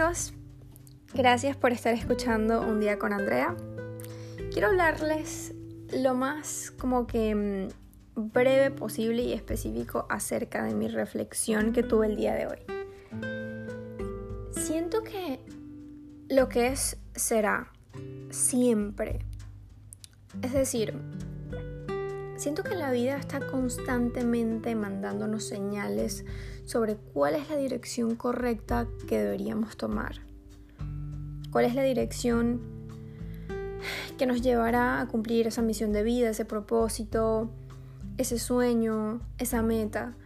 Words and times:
amigos, 0.00 0.32
gracias 1.12 1.56
por 1.56 1.72
estar 1.72 1.92
escuchando 1.92 2.62
un 2.62 2.80
día 2.80 2.98
con 2.98 3.12
Andrea. 3.12 3.54
Quiero 4.50 4.68
hablarles 4.68 5.54
lo 5.92 6.14
más 6.14 6.70
como 6.70 7.06
que 7.06 7.34
mm, 7.34 8.30
breve 8.32 8.70
posible 8.70 9.22
y 9.22 9.34
específico 9.34 10.06
acerca 10.08 10.64
de 10.64 10.74
mi 10.74 10.88
reflexión 10.88 11.74
que 11.74 11.82
tuve 11.82 12.06
el 12.06 12.16
día 12.16 12.34
de 12.34 12.46
hoy. 12.46 12.58
Siento 14.52 15.02
que 15.02 15.40
lo 16.30 16.48
que 16.48 16.68
es 16.68 16.96
será 17.14 17.70
siempre. 18.30 19.26
Es 20.40 20.54
decir, 20.54 20.94
siento 22.40 22.62
que 22.62 22.74
la 22.74 22.90
vida 22.90 23.18
está 23.18 23.38
constantemente 23.38 24.74
mandándonos 24.74 25.44
señales 25.44 26.24
sobre 26.64 26.96
cuál 26.96 27.34
es 27.34 27.50
la 27.50 27.56
dirección 27.56 28.16
correcta 28.16 28.88
que 29.06 29.18
deberíamos 29.18 29.76
tomar. 29.76 30.22
Cuál 31.50 31.66
es 31.66 31.74
la 31.74 31.82
dirección 31.82 32.62
que 34.16 34.24
nos 34.24 34.40
llevará 34.40 35.02
a 35.02 35.06
cumplir 35.06 35.48
esa 35.48 35.60
misión 35.60 35.92
de 35.92 36.02
vida, 36.02 36.30
ese 36.30 36.46
propósito, 36.46 37.50
ese 38.16 38.38
sueño, 38.38 39.20
esa 39.36 39.60
meta. 39.60 40.16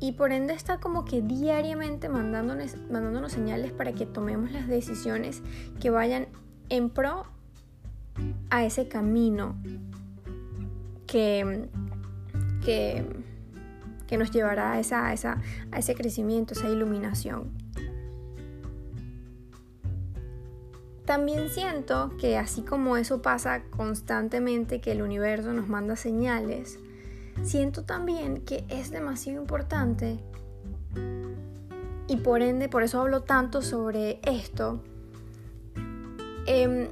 Y 0.00 0.12
por 0.12 0.32
ende 0.32 0.54
está 0.54 0.80
como 0.80 1.04
que 1.04 1.20
diariamente 1.20 2.08
mandándonos, 2.08 2.76
mandándonos 2.90 3.32
señales 3.32 3.70
para 3.70 3.92
que 3.92 4.06
tomemos 4.06 4.50
las 4.50 4.66
decisiones 4.66 5.42
que 5.78 5.90
vayan 5.90 6.26
en 6.70 6.88
pro 6.88 7.26
a 8.48 8.64
ese 8.64 8.88
camino 8.88 9.56
que, 11.14 11.68
que, 12.64 13.06
que 14.08 14.18
nos 14.18 14.32
llevará 14.32 14.72
a, 14.72 14.80
esa, 14.80 15.12
esa, 15.12 15.40
a 15.70 15.78
ese 15.78 15.94
crecimiento, 15.94 16.54
esa 16.54 16.68
iluminación. 16.68 17.52
También 21.04 21.50
siento 21.50 22.10
que 22.18 22.36
así 22.36 22.62
como 22.62 22.96
eso 22.96 23.22
pasa 23.22 23.62
constantemente, 23.70 24.80
que 24.80 24.90
el 24.90 25.02
universo 25.02 25.52
nos 25.52 25.68
manda 25.68 25.94
señales, 25.94 26.80
siento 27.44 27.84
también 27.84 28.40
que 28.40 28.64
es 28.68 28.90
demasiado 28.90 29.40
importante 29.40 30.18
y 32.08 32.16
por 32.16 32.42
ende, 32.42 32.68
por 32.68 32.82
eso 32.82 33.00
hablo 33.00 33.22
tanto 33.22 33.62
sobre 33.62 34.18
esto, 34.24 34.82
em, 36.46 36.88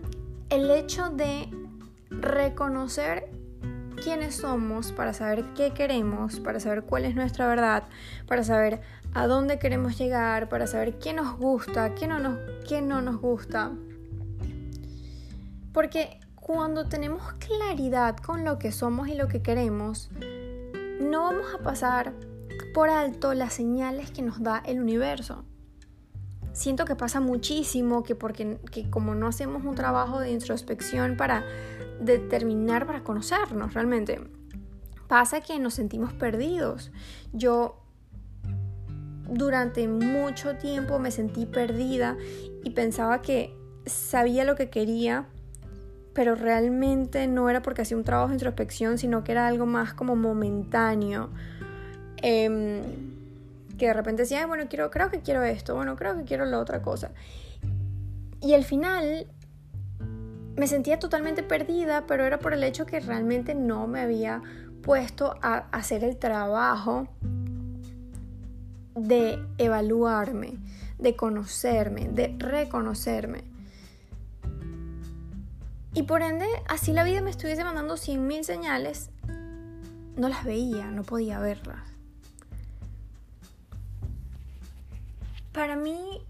el 0.48 0.70
hecho 0.70 1.10
de 1.10 1.48
reconocer 2.08 3.41
quiénes 4.02 4.36
somos 4.36 4.92
para 4.92 5.12
saber 5.12 5.44
qué 5.54 5.72
queremos, 5.72 6.40
para 6.40 6.58
saber 6.60 6.82
cuál 6.82 7.04
es 7.04 7.14
nuestra 7.14 7.46
verdad, 7.46 7.84
para 8.26 8.42
saber 8.42 8.80
a 9.14 9.26
dónde 9.26 9.58
queremos 9.58 9.96
llegar, 9.98 10.48
para 10.48 10.66
saber 10.66 10.98
qué 10.98 11.12
nos 11.12 11.36
gusta, 11.36 11.94
qué 11.94 12.06
no 12.06 12.18
nos, 12.18 12.38
no 12.82 13.02
nos 13.02 13.20
gusta. 13.20 13.72
Porque 15.72 16.18
cuando 16.34 16.88
tenemos 16.88 17.22
claridad 17.34 18.16
con 18.16 18.44
lo 18.44 18.58
que 18.58 18.72
somos 18.72 19.08
y 19.08 19.14
lo 19.14 19.28
que 19.28 19.42
queremos, 19.42 20.10
no 21.00 21.22
vamos 21.22 21.54
a 21.54 21.62
pasar 21.62 22.12
por 22.74 22.88
alto 22.88 23.34
las 23.34 23.54
señales 23.54 24.10
que 24.10 24.22
nos 24.22 24.42
da 24.42 24.62
el 24.66 24.80
universo. 24.80 25.44
Siento 26.52 26.84
que 26.84 26.96
pasa 26.96 27.20
muchísimo 27.20 28.02
que 28.02 28.14
porque 28.14 28.58
que 28.70 28.90
como 28.90 29.14
no 29.14 29.26
hacemos 29.26 29.64
un 29.64 29.74
trabajo 29.74 30.20
de 30.20 30.30
introspección 30.30 31.16
para 31.16 31.44
determinar, 32.00 32.86
para 32.86 33.02
conocernos 33.02 33.74
realmente, 33.74 34.20
pasa 35.08 35.40
que 35.40 35.58
nos 35.58 35.74
sentimos 35.74 36.12
perdidos. 36.12 36.90
Yo 37.32 37.76
durante 39.28 39.88
mucho 39.88 40.56
tiempo 40.56 40.98
me 40.98 41.10
sentí 41.10 41.46
perdida 41.46 42.16
y 42.64 42.70
pensaba 42.70 43.22
que 43.22 43.56
sabía 43.86 44.44
lo 44.44 44.56
que 44.56 44.68
quería, 44.68 45.26
pero 46.12 46.34
realmente 46.34 47.26
no 47.26 47.48
era 47.48 47.62
porque 47.62 47.82
hacía 47.82 47.96
un 47.96 48.04
trabajo 48.04 48.28
de 48.28 48.34
introspección, 48.34 48.98
sino 48.98 49.24
que 49.24 49.32
era 49.32 49.46
algo 49.46 49.64
más 49.64 49.94
como 49.94 50.16
momentáneo. 50.16 51.30
Em, 52.18 53.11
que 53.82 53.88
de 53.88 53.94
repente 53.94 54.22
decía, 54.22 54.46
bueno, 54.46 54.66
quiero, 54.68 54.92
creo 54.92 55.10
que 55.10 55.22
quiero 55.22 55.42
esto, 55.42 55.74
bueno, 55.74 55.96
creo 55.96 56.16
que 56.16 56.22
quiero 56.22 56.44
la 56.44 56.60
otra 56.60 56.82
cosa. 56.82 57.10
Y 58.40 58.54
al 58.54 58.62
final 58.62 59.26
me 60.54 60.68
sentía 60.68 61.00
totalmente 61.00 61.42
perdida, 61.42 62.06
pero 62.06 62.24
era 62.24 62.38
por 62.38 62.52
el 62.52 62.62
hecho 62.62 62.86
que 62.86 63.00
realmente 63.00 63.56
no 63.56 63.88
me 63.88 63.98
había 63.98 64.40
puesto 64.84 65.34
a 65.42 65.66
hacer 65.72 66.04
el 66.04 66.16
trabajo 66.16 67.08
de 68.94 69.44
evaluarme, 69.58 70.58
de 71.00 71.16
conocerme, 71.16 72.08
de 72.08 72.36
reconocerme. 72.38 73.42
Y 75.92 76.04
por 76.04 76.22
ende, 76.22 76.46
así 76.68 76.92
la 76.92 77.02
vida 77.02 77.20
me 77.20 77.30
estuviese 77.30 77.64
mandando 77.64 77.94
100.000 77.94 78.44
señales, 78.44 79.10
no 80.14 80.28
las 80.28 80.44
veía, 80.44 80.86
no 80.92 81.02
podía 81.02 81.40
verlas. 81.40 81.91
Para 85.52 85.76
mí 85.76 86.22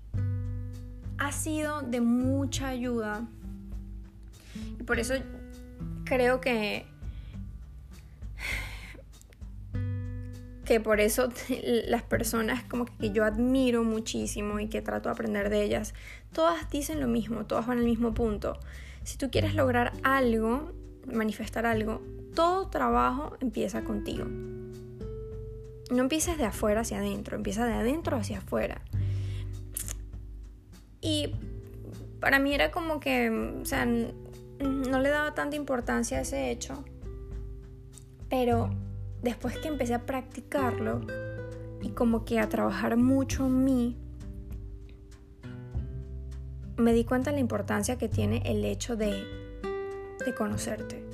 ha 1.19 1.33
sido 1.33 1.83
de 1.83 2.01
mucha 2.01 2.69
ayuda 2.69 3.29
y 4.79 4.83
por 4.83 4.99
eso 4.99 5.15
creo 6.05 6.41
que 6.41 6.87
que 10.65 10.81
por 10.81 11.01
eso 11.01 11.29
las 11.87 12.03
personas 12.03 12.65
como 12.65 12.87
que 12.87 13.13
yo 13.13 13.25
admiro 13.25 13.85
muchísimo 13.85 14.61
y 14.61 14.69
que 14.69 14.83
trato 14.83 15.09
de 15.09 15.13
aprender 15.13 15.51
de 15.51 15.63
ellas, 15.63 15.95
todas 16.33 16.71
dicen 16.71 17.01
lo 17.01 17.09
mismo, 17.09 17.47
todas 17.47 17.67
van 17.67 17.79
al 17.79 17.85
mismo 17.85 18.15
punto. 18.15 18.59
Si 19.05 19.19
tú 19.19 19.31
quieres 19.31 19.55
lograr 19.55 19.93
algo, 20.03 20.73
manifestar 21.07 21.67
algo, 21.67 22.01
todo 22.35 22.69
trabajo 22.69 23.37
empieza 23.41 23.83
contigo. 23.83 24.25
No 25.91 26.01
empieces 26.01 26.39
de 26.39 26.45
afuera 26.45 26.81
hacia 26.83 26.99
adentro, 26.99 27.37
empieza 27.37 27.67
de 27.67 27.75
adentro 27.75 28.17
hacia 28.17 28.39
afuera. 28.39 28.83
Y 31.03 31.35
para 32.21 32.39
mí 32.39 32.55
era 32.55 32.71
como 32.71 33.01
que, 33.01 33.29
o 33.29 33.67
sea, 33.67 33.85
no 33.85 35.01
le 35.01 35.09
daba 35.11 35.35
tanta 35.35 35.57
importancia 35.57 36.19
a 36.19 36.21
ese 36.23 36.51
hecho, 36.51 36.85
pero 38.31 38.71
después 39.21 39.59
que 39.59 39.69
empecé 39.69 39.95
a 39.95 40.07
practicarlo 40.07 41.01
y 41.83 41.91
como 41.91 42.25
que 42.25 42.39
a 42.39 42.49
trabajar 42.49 42.97
mucho 42.97 43.47
en 43.47 43.65
mí, 43.65 43.97
me 46.77 46.93
di 46.93 47.05
cuenta 47.05 47.31
de 47.31 47.37
la 47.37 47.41
importancia 47.41 47.99
que 47.99 48.09
tiene 48.09 48.43
el 48.47 48.65
hecho 48.65 48.97
de, 48.97 49.25
de 50.25 50.35
conocerte, 50.35 51.05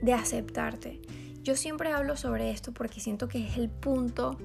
de 0.00 0.12
aceptarte. 0.12 1.00
Yo 1.42 1.56
siempre 1.56 1.92
hablo 1.92 2.16
sobre 2.16 2.50
esto 2.50 2.72
porque 2.72 3.00
siento 3.00 3.28
que 3.28 3.44
es 3.44 3.58
el 3.58 3.68
punto 3.68 4.38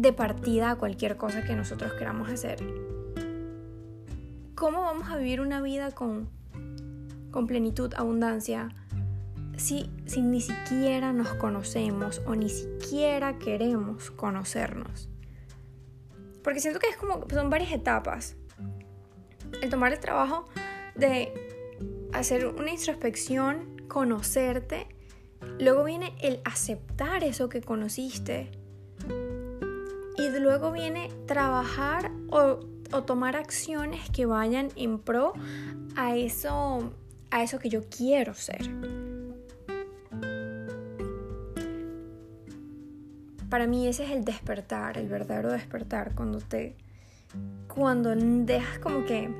de 0.00 0.14
partida 0.14 0.70
a 0.70 0.76
cualquier 0.76 1.18
cosa 1.18 1.44
que 1.44 1.54
nosotros 1.54 1.92
queramos 1.92 2.30
hacer. 2.30 2.58
¿Cómo 4.54 4.80
vamos 4.80 5.10
a 5.10 5.18
vivir 5.18 5.42
una 5.42 5.60
vida 5.60 5.90
con, 5.90 6.30
con 7.30 7.46
plenitud, 7.46 7.92
abundancia, 7.94 8.70
si, 9.58 9.90
ni 10.16 10.40
siquiera 10.40 11.12
nos 11.12 11.34
conocemos 11.34 12.22
o 12.26 12.34
ni 12.34 12.48
siquiera 12.48 13.38
queremos 13.38 14.10
conocernos? 14.10 15.10
Porque 16.42 16.60
siento 16.60 16.80
que 16.80 16.88
es 16.88 16.96
como, 16.96 17.26
son 17.28 17.50
varias 17.50 17.72
etapas. 17.72 18.36
El 19.60 19.68
tomar 19.68 19.92
el 19.92 20.00
trabajo 20.00 20.46
de 20.94 21.34
hacer 22.14 22.46
una 22.46 22.70
introspección, 22.70 23.82
conocerte, 23.86 24.86
luego 25.58 25.84
viene 25.84 26.14
el 26.22 26.40
aceptar 26.46 27.22
eso 27.22 27.50
que 27.50 27.60
conociste. 27.60 28.59
Y 30.16 30.28
luego 30.38 30.72
viene 30.72 31.10
trabajar 31.26 32.10
o, 32.30 32.60
o 32.92 33.02
tomar 33.02 33.36
acciones 33.36 34.10
que 34.10 34.26
vayan 34.26 34.68
en 34.76 34.98
pro 34.98 35.32
a 35.96 36.16
eso, 36.16 36.92
a 37.30 37.42
eso 37.42 37.58
que 37.58 37.68
yo 37.68 37.82
quiero 37.88 38.34
ser. 38.34 38.70
Para 43.48 43.66
mí 43.66 43.88
ese 43.88 44.04
es 44.04 44.10
el 44.10 44.24
despertar, 44.24 44.96
el 44.96 45.08
verdadero 45.08 45.50
despertar, 45.50 46.14
cuando 46.14 46.38
te 46.38 46.76
cuando 47.66 48.14
dejas 48.14 48.78
como 48.78 49.04
que 49.04 49.30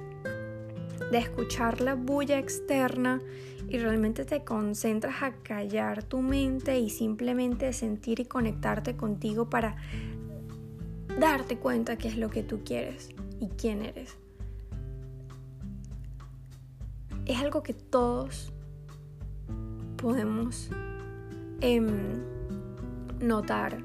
de 1.10 1.18
escuchar 1.18 1.80
la 1.80 1.94
bulla 1.94 2.38
externa 2.38 3.20
y 3.68 3.78
realmente 3.78 4.24
te 4.24 4.44
concentras 4.44 5.22
a 5.22 5.32
callar 5.42 6.02
tu 6.02 6.20
mente 6.20 6.78
y 6.78 6.90
simplemente 6.90 7.72
sentir 7.72 8.20
y 8.20 8.24
conectarte 8.24 8.96
contigo 8.96 9.48
para 9.50 9.76
darte 11.18 11.56
cuenta 11.56 11.96
qué 11.96 12.08
es 12.08 12.16
lo 12.16 12.30
que 12.30 12.42
tú 12.42 12.60
quieres 12.64 13.10
y 13.40 13.48
quién 13.48 13.82
eres. 13.82 14.16
Es 17.26 17.38
algo 17.38 17.62
que 17.62 17.74
todos 17.74 18.52
podemos 19.96 20.70
em, 21.60 22.22
notar 23.20 23.78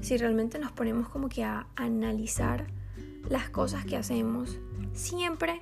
si 0.00 0.18
realmente 0.18 0.58
nos 0.58 0.70
ponemos 0.70 1.08
como 1.08 1.28
que 1.28 1.44
a 1.44 1.66
analizar 1.76 2.66
las 3.30 3.48
cosas 3.48 3.86
que 3.86 3.96
hacemos, 3.96 4.58
siempre 4.92 5.60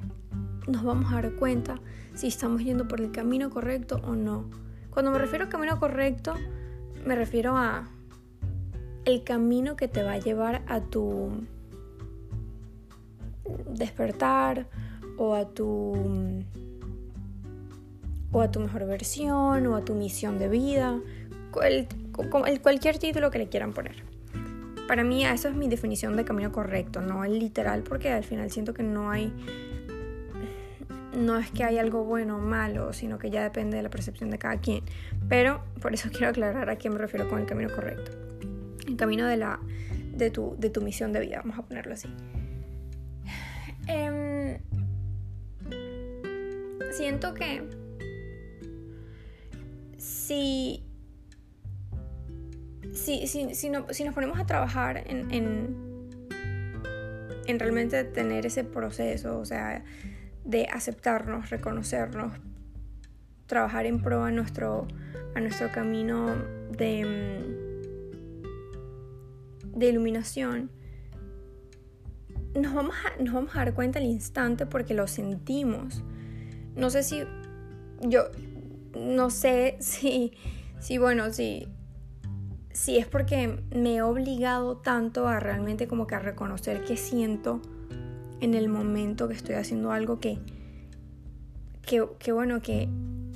nos 0.67 0.83
vamos 0.83 1.13
a 1.13 1.17
dar 1.17 1.33
cuenta 1.37 1.77
si 2.15 2.27
estamos 2.27 2.63
yendo 2.63 2.89
por 2.89 3.01
el 3.01 3.13
camino 3.13 3.51
correcto 3.51 4.01
o 4.05 4.15
no. 4.15 4.51
Cuando 4.91 5.13
me 5.13 5.19
refiero 5.19 5.45
a 5.45 5.49
camino 5.49 5.79
correcto, 5.79 6.35
me 7.07 7.15
refiero 7.15 7.57
a 7.57 7.89
el 9.05 9.25
camino 9.25 9.77
que 9.77 9.89
te 9.89 10.03
va 10.03 10.13
a 10.13 10.19
llevar 10.19 10.63
a 10.67 10.81
tu 10.81 11.31
despertar 13.69 14.67
o 15.19 15.35
a 15.35 15.49
tu 15.49 15.95
o 18.31 18.41
a 18.41 18.51
tu 18.51 18.61
mejor 18.61 18.87
versión 18.87 19.67
o 19.67 19.77
a 19.77 19.85
tu 19.85 19.95
misión 19.95 20.39
de 20.39 20.49
vida, 20.49 20.99
cualquier 22.63 22.99
título 22.99 23.31
que 23.31 23.39
le 23.39 23.49
quieran 23.49 23.73
poner. 23.73 24.03
Para 24.89 25.05
mí 25.05 25.25
eso 25.25 25.49
es 25.49 25.55
mi 25.55 25.69
definición 25.69 26.17
de 26.17 26.25
camino 26.25 26.51
correcto, 26.51 27.03
no 27.03 27.25
el 27.25 27.39
literal, 27.39 27.83
porque 27.83 28.11
al 28.11 28.25
final 28.25 28.51
siento 28.51 28.73
que 28.73 28.83
no 28.83 29.11
hay 29.11 29.33
no 31.17 31.37
es 31.37 31.51
que 31.51 31.63
hay 31.63 31.79
algo 31.79 32.05
bueno 32.05 32.37
o 32.37 32.41
malo, 32.41 32.93
sino 32.95 33.19
que 33.19 33.31
ya 33.31 33.43
depende 33.43 33.77
de 33.77 33.83
la 33.83 33.91
percepción 33.91 34.31
de 34.31 34.39
cada 34.39 34.57
quien. 34.59 34.83
Pero 35.29 35.63
por 35.81 35.93
eso 35.93 36.09
quiero 36.13 36.29
aclarar 36.29 36.71
a 36.71 36.77
quién 36.77 36.95
me 36.95 36.99
refiero 36.99 37.29
con 37.29 37.39
el 37.41 37.47
camino 37.47 37.71
correcto. 37.75 38.22
El 38.87 38.97
camino 38.97 39.27
de, 39.27 39.37
la, 39.37 39.61
de, 40.15 40.31
tu, 40.31 40.57
de 40.59 40.71
tu 40.71 40.81
misión 40.81 41.13
de 41.13 41.21
vida, 41.21 41.39
vamos 41.39 41.59
a 41.59 41.63
ponerlo 41.63 41.95
así. 41.95 42.09
Em, 43.87 44.59
siento 46.93 47.35
que 47.35 47.63
si, 49.97 50.85
si, 52.93 53.27
si, 53.27 53.55
si, 53.55 53.71
nos 53.71 54.15
ponemos 54.15 54.39
a 54.39 54.47
trabajar 54.47 55.03
en, 55.07 55.33
en, 55.33 55.77
en 57.47 57.59
realmente 57.59 58.05
tener 58.05 58.47
ese 58.47 58.65
proceso, 58.65 59.39
o 59.39 59.45
sea, 59.45 59.85
de 60.45 60.67
aceptarnos, 60.67 61.51
reconocernos, 61.51 62.33
trabajar 63.47 63.87
en 63.87 64.01
pro 64.03 64.25
a 64.25 64.31
nuestro, 64.31 64.87
a 65.35 65.41
nuestro 65.41 65.71
camino 65.71 66.35
de, 66.71 67.05
mm, 67.05 67.52
de 69.75 69.89
iluminación, 69.89 70.71
nos 72.55 72.75
vamos, 72.75 72.95
a, 73.05 73.23
nos 73.23 73.35
vamos 73.35 73.55
a 73.55 73.61
dar 73.61 73.75
cuenta 73.75 73.99
al 73.99 74.05
instante 74.05 74.67
porque 74.67 74.95
lo 74.95 75.07
sentimos. 75.07 76.03
No 76.77 76.91
sé 76.91 77.03
si 77.03 77.23
yo, 78.01 78.25
no 78.99 79.31
sé 79.31 79.77
si, 79.81 80.33
si 80.81 80.99
bueno, 80.99 81.33
si, 81.33 81.69
si 82.73 82.99
es 82.99 83.07
porque 83.07 83.63
me 83.75 83.97
he 83.97 84.03
obligado 84.03 84.77
tanto 84.77 85.27
a 85.29 85.41
realmente 85.41 85.87
como 85.89 86.07
que 86.07 86.15
a 86.15 86.19
reconocer 86.19 86.85
que 86.85 86.97
siento 86.97 87.61
en 88.41 88.55
el 88.55 88.69
momento 88.69 89.29
que 89.29 89.35
estoy 89.35 89.55
haciendo 89.55 89.93
algo 89.93 90.19
que, 90.19 90.39
que, 91.83 92.33
bueno, 92.33 92.61
que 92.61 92.89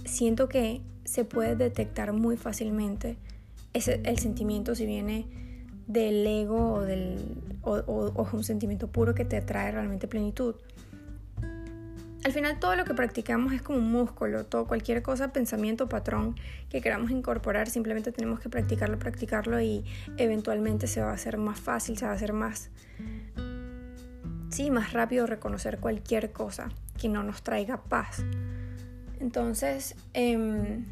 siento 0.04 0.48
que 0.48 0.80
se 1.04 1.24
puede 1.24 1.54
detectar 1.54 2.12
muy 2.12 2.36
fácilmente 2.36 3.16
ese, 3.72 4.00
el 4.04 4.18
sentimiento 4.18 4.74
si 4.74 4.84
viene 4.86 5.45
del 5.86 6.26
ego 6.26 6.74
o, 6.74 6.80
del, 6.82 7.18
o, 7.62 8.28
un 8.32 8.44
sentimiento 8.44 8.88
puro 8.88 9.14
que 9.14 9.24
te 9.24 9.40
trae 9.40 9.70
realmente 9.70 10.08
plenitud. 10.08 10.56
Al 12.24 12.32
final 12.32 12.58
todo 12.58 12.74
lo 12.74 12.84
que 12.84 12.92
practicamos 12.92 13.52
es 13.52 13.62
como 13.62 13.78
un 13.78 13.92
músculo, 13.92 14.46
todo, 14.46 14.66
cualquier 14.66 15.00
cosa, 15.00 15.32
pensamiento, 15.32 15.88
patrón 15.88 16.34
que 16.68 16.80
queramos 16.80 17.12
incorporar, 17.12 17.70
simplemente 17.70 18.10
tenemos 18.10 18.40
que 18.40 18.48
practicarlo, 18.48 18.98
practicarlo 18.98 19.60
y 19.60 19.84
eventualmente 20.16 20.88
se 20.88 21.00
va 21.00 21.10
a 21.10 21.14
hacer 21.14 21.38
más 21.38 21.60
fácil, 21.60 21.96
se 21.96 22.04
va 22.04 22.10
a 22.10 22.14
hacer 22.14 22.32
más, 22.32 22.70
sí, 24.50 24.72
más 24.72 24.92
rápido 24.92 25.26
reconocer 25.28 25.78
cualquier 25.78 26.32
cosa 26.32 26.68
que 27.00 27.08
no 27.08 27.22
nos 27.22 27.42
traiga 27.42 27.84
paz. 27.84 28.24
Entonces, 29.20 29.94
em, 30.12 30.84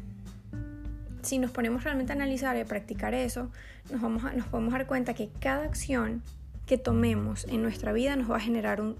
si 1.25 1.37
nos 1.39 1.51
ponemos 1.51 1.83
realmente 1.83 2.13
a 2.13 2.15
analizar 2.15 2.55
y 2.57 2.61
a 2.61 2.65
practicar 2.65 3.13
eso, 3.13 3.51
nos, 3.91 4.01
vamos 4.01 4.23
a, 4.23 4.33
nos 4.33 4.47
podemos 4.47 4.73
dar 4.73 4.87
cuenta 4.87 5.13
que 5.13 5.29
cada 5.39 5.63
acción 5.63 6.23
que 6.65 6.77
tomemos 6.77 7.45
en 7.45 7.61
nuestra 7.61 7.93
vida 7.93 8.15
nos 8.15 8.29
va 8.31 8.37
a 8.37 8.39
generar 8.39 8.81
un, 8.81 8.95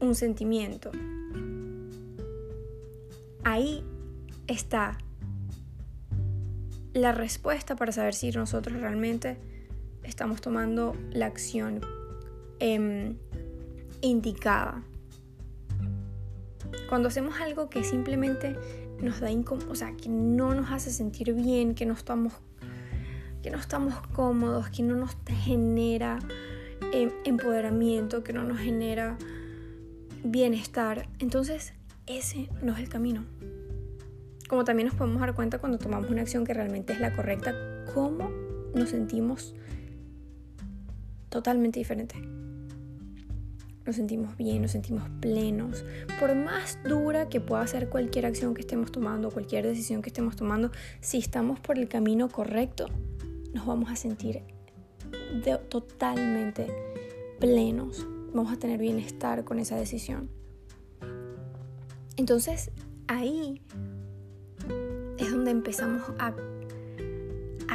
un 0.00 0.14
sentimiento. 0.14 0.90
Ahí 3.42 3.82
está 4.46 4.98
la 6.92 7.12
respuesta 7.12 7.76
para 7.76 7.92
saber 7.92 8.14
si 8.14 8.30
nosotros 8.30 8.80
realmente 8.80 9.38
estamos 10.02 10.40
tomando 10.40 10.96
la 11.12 11.26
acción 11.26 11.80
Em, 12.60 13.16
indicada. 14.02 14.82
Cuando 16.90 17.06
hacemos 17.06 17.40
algo 17.40 17.70
que 17.70 17.84
simplemente 17.84 18.56
nos 19.00 19.20
da 19.20 19.30
incómodo, 19.30 19.70
o 19.70 19.74
sea, 19.76 19.96
que 19.96 20.08
no 20.08 20.56
nos 20.56 20.72
hace 20.72 20.90
sentir 20.90 21.32
bien, 21.34 21.76
que 21.76 21.86
no 21.86 21.94
estamos, 21.94 22.32
que 23.44 23.50
no 23.52 23.58
estamos 23.58 23.94
cómodos, 24.08 24.70
que 24.70 24.82
no 24.82 24.96
nos 24.96 25.16
genera 25.44 26.18
em, 26.92 27.12
empoderamiento, 27.24 28.24
que 28.24 28.32
no 28.32 28.42
nos 28.42 28.58
genera 28.58 29.16
bienestar, 30.24 31.08
entonces 31.20 31.74
ese 32.08 32.48
no 32.60 32.72
es 32.72 32.80
el 32.80 32.88
camino. 32.88 33.24
Como 34.48 34.64
también 34.64 34.88
nos 34.88 34.96
podemos 34.96 35.20
dar 35.20 35.36
cuenta 35.36 35.60
cuando 35.60 35.78
tomamos 35.78 36.10
una 36.10 36.22
acción 36.22 36.44
que 36.44 36.54
realmente 36.54 36.92
es 36.92 36.98
la 36.98 37.14
correcta, 37.14 37.54
cómo 37.94 38.32
nos 38.74 38.88
sentimos 38.88 39.54
totalmente 41.28 41.78
diferente 41.78 42.16
nos 43.90 43.96
sentimos 43.96 44.36
bien, 44.36 44.62
nos 44.62 44.70
sentimos 44.70 45.02
plenos. 45.20 45.84
Por 46.20 46.36
más 46.36 46.78
dura 46.84 47.28
que 47.28 47.40
pueda 47.40 47.66
ser 47.66 47.88
cualquier 47.88 48.24
acción 48.24 48.54
que 48.54 48.60
estemos 48.60 48.92
tomando, 48.92 49.32
cualquier 49.32 49.66
decisión 49.66 50.00
que 50.00 50.10
estemos 50.10 50.36
tomando, 50.36 50.70
si 51.00 51.18
estamos 51.18 51.58
por 51.58 51.76
el 51.76 51.88
camino 51.88 52.28
correcto, 52.28 52.86
nos 53.52 53.66
vamos 53.66 53.90
a 53.90 53.96
sentir 53.96 54.44
totalmente 55.68 56.68
plenos. 57.40 58.06
Vamos 58.32 58.52
a 58.52 58.58
tener 58.60 58.78
bienestar 58.78 59.42
con 59.42 59.58
esa 59.58 59.74
decisión. 59.74 60.30
Entonces, 62.16 62.70
ahí 63.08 63.60
es 65.18 65.32
donde 65.32 65.50
empezamos 65.50 66.02
a, 66.20 66.32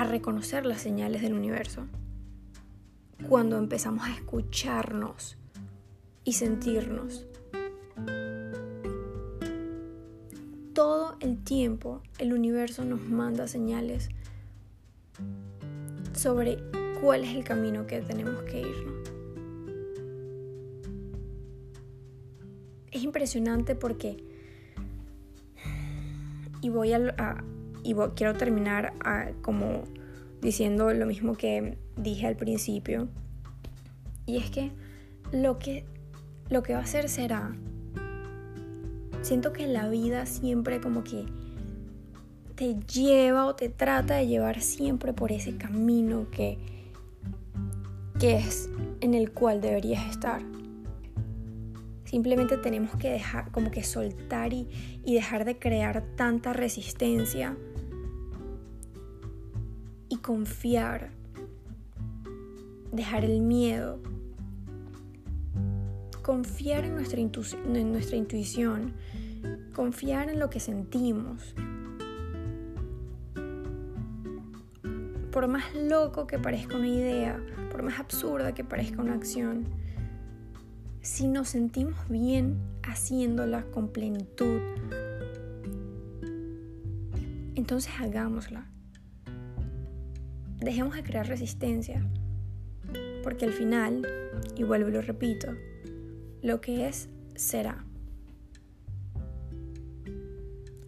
reconocer 0.06 0.66
las 0.66 0.80
señales 0.80 1.24
del 1.24 1.34
universo. 1.34 1.88
Cuando 3.28 3.58
empezamos 3.58 4.08
a 4.08 4.14
escucharnos 4.14 5.38
y 6.26 6.34
sentirnos. 6.34 7.26
Todo 10.74 11.16
el 11.22 11.42
tiempo 11.44 12.02
el 12.18 12.34
universo 12.34 12.84
nos 12.84 13.02
manda 13.02 13.48
señales 13.48 14.10
sobre 16.14 16.58
cuál 17.00 17.24
es 17.24 17.36
el 17.36 17.44
camino 17.44 17.86
que 17.88 18.02
tenemos 18.02 18.42
que 18.44 18.62
irnos. 18.62 19.12
Es 22.92 23.04
impresionante 23.04 23.76
porque, 23.76 24.18
y 26.62 26.70
voy 26.70 26.94
a, 26.94 27.44
y 27.84 27.94
quiero 28.16 28.34
terminar 28.34 28.94
como 29.42 29.84
diciendo 30.42 30.92
lo 30.94 31.06
mismo 31.06 31.36
que 31.36 31.78
dije 31.98 32.26
al 32.26 32.36
principio, 32.36 33.10
y 34.26 34.38
es 34.38 34.50
que 34.50 34.72
lo 35.32 35.60
que 35.60 35.86
lo 36.50 36.64
que 36.64 36.74
va 36.74 36.80
a 36.80 36.84
hacer 36.84 37.10
será, 37.10 37.56
siento 39.22 39.54
que 39.54 39.68
la 39.68 39.90
vida 39.90 40.26
siempre 40.26 40.80
como 40.80 41.04
que 41.04 41.26
te 42.56 42.76
lleva 42.76 43.46
o 43.46 43.56
te 43.56 43.70
trata 43.70 44.16
de 44.16 44.28
llevar 44.28 44.62
siempre 44.62 45.14
por 45.14 45.32
ese 45.32 45.58
camino 45.58 46.28
que, 46.32 46.58
que 48.20 48.38
es 48.38 48.70
en 49.02 49.14
el 49.14 49.32
cual 49.32 49.62
deberías 49.62 50.10
estar. 50.10 50.42
Simplemente 52.06 52.58
tenemos 52.58 52.96
que 52.96 53.10
dejar, 53.10 53.52
como 53.52 53.72
que 53.72 53.84
soltar 53.84 54.54
y, 54.54 54.70
y 55.04 55.16
dejar 55.16 55.44
de 55.44 55.58
crear 55.58 56.04
tanta 56.16 56.54
resistencia 56.54 57.58
y 60.08 60.18
confiar, 60.18 61.10
dejar 62.94 63.26
el 63.26 63.42
miedo 63.42 64.00
confiar 66.26 66.86
en 66.86 66.96
nuestra, 66.96 67.20
en 67.20 67.92
nuestra 67.92 68.18
intuición, 68.18 68.94
confiar 69.76 70.28
en 70.28 70.40
lo 70.40 70.50
que 70.50 70.60
sentimos. 70.60 71.54
Por 75.32 75.48
más 75.48 75.76
loco 75.76 76.26
que 76.26 76.40
parezca 76.40 76.78
una 76.78 76.88
idea, 76.88 77.40
por 77.70 77.84
más 77.84 78.00
absurda 78.00 78.56
que 78.56 78.64
parezca 78.64 79.04
una 79.04 79.14
acción, 79.14 79.66
si 81.02 81.28
nos 81.28 81.50
sentimos 81.50 82.10
bien 82.10 82.58
haciéndola 82.82 83.64
con 83.66 83.90
plenitud, 83.90 84.62
entonces 87.54 87.94
hagámosla. 88.00 88.68
Dejemos 90.58 90.96
de 90.96 91.04
crear 91.04 91.28
resistencia. 91.28 92.04
Porque 93.22 93.46
al 93.46 93.54
final, 93.54 94.08
y 94.56 94.64
vuelvo 94.64 94.90
y 94.90 94.94
lo 94.94 95.02
repito, 95.02 95.50
lo 96.42 96.62
que 96.62 96.88
es 96.88 97.10
será. 97.36 97.86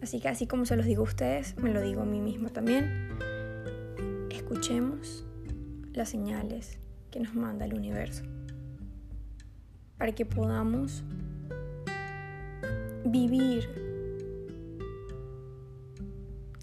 Así 0.02 0.20
que 0.20 0.28
así 0.28 0.46
como 0.46 0.64
se 0.64 0.76
los 0.76 0.86
digo 0.86 1.02
a 1.02 1.04
ustedes, 1.04 1.56
me 1.58 1.72
lo 1.72 1.80
digo 1.80 2.02
a 2.02 2.06
mí 2.06 2.20
misma 2.20 2.48
también. 2.50 3.18
Escuchemos 4.30 5.26
las 5.92 6.08
señales 6.08 6.78
que 7.10 7.20
nos 7.20 7.34
manda 7.34 7.66
el 7.66 7.74
universo 7.74 8.22
para 9.98 10.12
que 10.12 10.24
podamos 10.24 11.02
vivir 13.04 13.68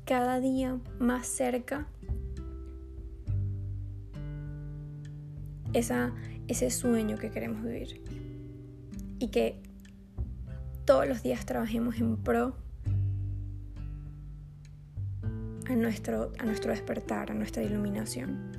cada 0.06 0.40
día 0.40 0.80
más 1.00 1.28
cerca 1.28 1.88
esa, 5.74 6.14
ese 6.48 6.70
sueño 6.70 7.18
que 7.18 7.30
queremos 7.32 7.64
vivir 7.64 8.02
y 9.26 9.30
que 9.30 9.60
todos 10.86 11.08
los 11.08 11.24
días 11.24 11.48
trabajemos 11.48 11.98
en 11.98 12.16
pro 12.18 12.56
a 15.68 15.76
nuestro, 15.76 16.32
a 16.38 16.46
nuestro 16.46 16.70
despertar, 16.70 17.32
a 17.32 17.34
nuestra 17.34 17.64
iluminación. 17.64 18.52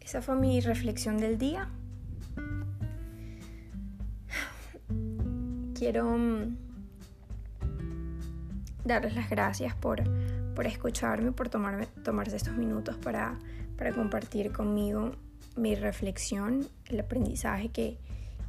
Esa 0.00 0.22
fue 0.22 0.34
mi 0.36 0.62
reflexión 0.62 1.18
del 1.18 1.36
día. 1.36 1.68
Quiero 5.74 6.16
mm, 6.16 6.56
darles 8.86 9.14
las 9.14 9.28
gracias 9.28 9.74
por, 9.74 10.02
por 10.54 10.66
escucharme, 10.66 11.32
por 11.32 11.50
tomarse 11.50 12.36
estos 12.36 12.56
minutos 12.56 12.96
para, 12.96 13.38
para 13.76 13.92
compartir 13.92 14.52
conmigo 14.52 15.12
mi 15.56 15.74
reflexión, 15.74 16.68
el 16.86 17.00
aprendizaje 17.00 17.68
que, 17.70 17.98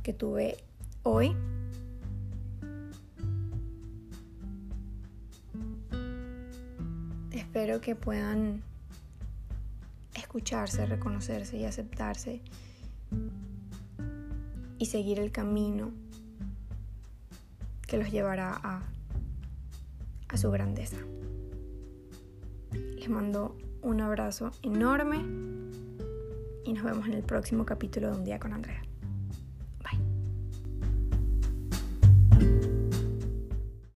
que 0.04 0.14
tuve 0.14 0.58
hoy. 1.04 1.36
Espero 7.32 7.82
que 7.82 7.96
puedan 7.96 8.64
escucharse, 10.16 10.86
reconocerse 10.86 11.58
y 11.58 11.66
aceptarse 11.66 12.42
y 14.78 14.86
seguir 14.86 15.20
el 15.20 15.32
camino 15.32 15.92
que 17.88 17.98
los 17.98 18.10
llevará 18.10 18.60
a, 18.64 18.84
a 20.30 20.38
su 20.38 20.50
grandeza. 20.50 20.98
Les 22.72 23.10
mando 23.10 23.58
un 23.82 24.00
abrazo 24.00 24.52
enorme 24.62 25.26
y 26.64 26.74
nos 26.74 26.84
vemos 26.84 27.08
en 27.08 27.14
el 27.14 27.24
próximo 27.24 27.66
capítulo 27.66 28.12
de 28.12 28.18
Un 28.18 28.24
día 28.24 28.40
con 28.40 28.54
Andrea. 28.54 28.82